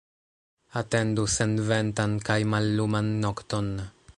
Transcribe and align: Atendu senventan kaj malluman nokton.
Atendu 0.81 1.25
senventan 1.33 2.15
kaj 2.31 2.39
malluman 2.55 3.13
nokton. 3.27 3.71